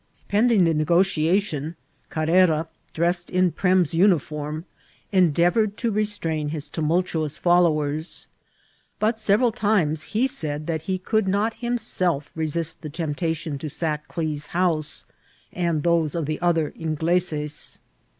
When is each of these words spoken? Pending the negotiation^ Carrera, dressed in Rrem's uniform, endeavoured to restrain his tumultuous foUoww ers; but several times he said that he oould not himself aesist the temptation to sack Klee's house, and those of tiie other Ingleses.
Pending 0.29 0.63
the 0.63 0.73
negotiation^ 0.73 1.75
Carrera, 2.09 2.65
dressed 2.91 3.29
in 3.29 3.51
Rrem's 3.51 3.93
uniform, 3.93 4.65
endeavoured 5.11 5.77
to 5.77 5.91
restrain 5.91 6.49
his 6.49 6.69
tumultuous 6.69 7.37
foUoww 7.37 7.87
ers; 7.97 8.25
but 8.97 9.19
several 9.19 9.51
times 9.51 10.01
he 10.17 10.25
said 10.25 10.65
that 10.65 10.81
he 10.89 10.97
oould 10.97 11.27
not 11.27 11.53
himself 11.53 12.31
aesist 12.35 12.77
the 12.81 12.89
temptation 12.89 13.59
to 13.59 13.69
sack 13.69 14.07
Klee's 14.07 14.47
house, 14.57 15.05
and 15.53 15.83
those 15.83 16.15
of 16.15 16.25
tiie 16.25 16.39
other 16.41 16.71
Ingleses. 16.75 17.79